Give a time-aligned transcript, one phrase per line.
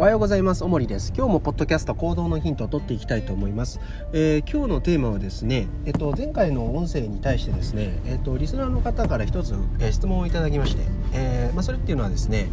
[0.00, 0.64] おはようございます。
[0.64, 1.12] おもりです。
[1.14, 3.80] 今日もポッドキャスト行動のヒントを取っていきたいと思います。
[4.14, 12.48] えー、今日のテーマはですね、えっと前回の音声に対してですね、えっとリスナーの方から一つ、えー、質問をいただきまして、えー、まあそれっていうのはですね。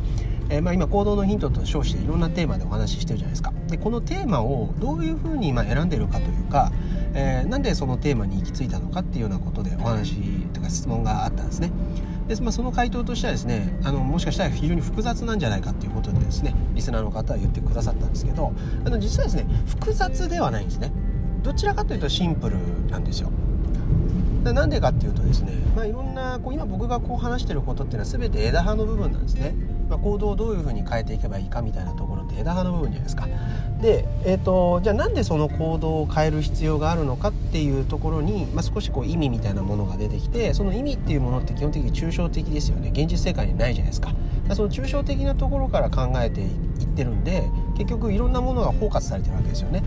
[0.50, 6.72] え、まあ、今行動のヒントと称していろんなテーマでお話ししてるじゃないですかでこのテーマをどういうふうにま選んでるかというか、
[7.14, 10.22] え、なんでそのテーマに行き着いたのかっていうようなことでお話
[10.54, 11.72] とか質問があったんですね
[12.28, 18.54] で、まあ、その回答としてはですねあのもしかしたら非常に複雑なんじゃないかっていうことでですねリスナーの方は言ってくださったんですけど
[18.86, 20.92] あの実はですね複雑ではないんですね。
[21.44, 22.58] どちらかというとシンプル
[22.90, 23.32] なんですよ。
[24.44, 29.54] なんでかっていうとですね、まあ、いろんなこう今僕がこう話してることっていうのは全て枝葉の部分なんですね、
[29.90, 33.28] まあ、行動をどういうふうに変えていけばいいかみたいなところって枝葉の部分じゃないですか。
[33.82, 42.90] で、えーと、じゃあなんでその行動を変える必要があるのかっていうところに、まあ、少しこう意味みたいなものが出てきてその意味っていうものって基本的に抽象的ですよね。
[42.90, 44.14] 現実世界にないじゃないですか。
[44.54, 49.84] その抽象的なところから考えていってるんで結局いろんなものが包括されてるわけですよね。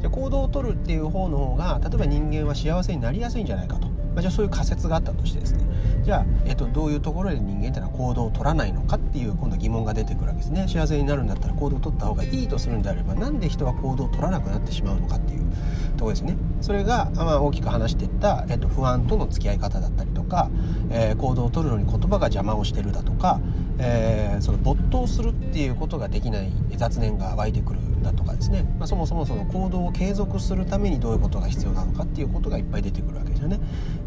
[0.00, 5.60] じゃ行動をとるっていう方の方が例えば人間は幸せになりやすいんじゃないかと、まあ、じゃあそういう仮説があったとしてですね
[6.02, 10.66] じゃあ、えっと、どういうところで人間っていうのは行動を取らないのかっていう今度疑問が出てくるわけですね。
[10.66, 15.44] 幸せになるんだったら行動を取った方がいいとするんであればなんで人は行動を取らなくなってしまうのかっていう
[15.96, 16.36] とこですね。
[16.60, 20.50] それが、まあ、大きく話していった、えっと、不安との付き合い方だったりとか、
[20.90, 23.40] えー、行動を取るのに言葉が邪魔をしてるだとか、
[23.78, 33.60] えー、その没頭するっていうことができない雑念が湧いてくるだとかですね、まあ、そもそもその行動を継続するためにどういうことが必要なのかっていうことがいっぱい出てくるわけですよね。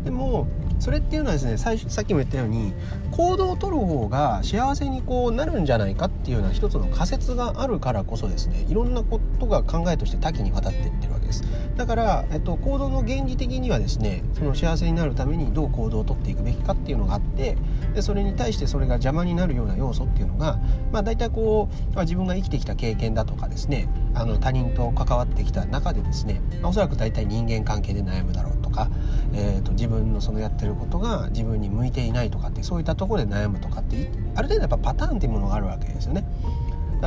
[0.04, 0.48] でも
[0.80, 2.74] それっていうのはですね最初さっきも言ったように
[3.12, 11.44] 行動をとる方が幸せにこうなるんじゃないかっていうような一つの仮説があるからこそですねいろんなことが考えとして多岐にわたっていってるわけです
[11.76, 17.58] だから、えっと、行動の原理的にはですねその幸せになるためにどう行動をとっていくべきかっていうのがあって
[17.94, 20.60] でそれに対してそれが邪魔になるような要素っていうのが、
[20.92, 28.90] まあ、大体こう、まあ、自分が生きてきた経験だとかですねあの他人と関わってきた中でですね、まあ、おそらく大体人間関係で悩むだろうとか、
[29.34, 36.26] えーと、自分のそのやってることが自分に向いていないとかってそういったところで悩むとかってある程度やっぱパターンっていうものがあるわけですよね。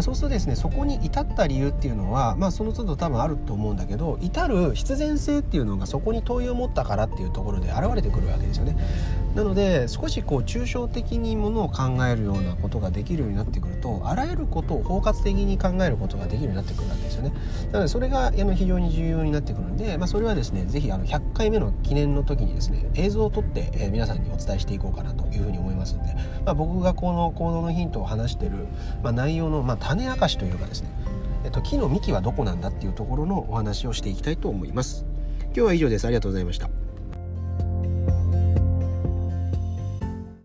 [0.03, 8.77] そうするとですねそこに至った理由っていうのはまあその都度多分あると思うんだけど至る必然性っていうのがそこに問いを持ったからっていうところで現れてくるわけですよね。
[9.35, 17.33] なので少しこう抽象的にものを考えるようなことができるようになってくるとあらゆることを包括的に考えることができるようになってくるわけですよね。
[17.73, 28.53] なのでそれが非常に重要になってくるんで、まあ、それはですね是非100回目の記念の時にですね映像を撮って、皆さんにお伝えしていこうかなというふうに思いますんで、まあ、僕がこの行動のヒントを話してる、
[29.03, 30.91] まあ、内容の、ま種明かしというかですね、
[31.45, 35.05] えっと、木の幹はどこなんだっていうところのお話をしていきたいと思います。
[35.47, 36.07] 今日は以上です。
[36.07, 36.84] ありがとうございました。